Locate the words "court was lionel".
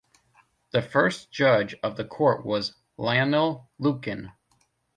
2.03-3.69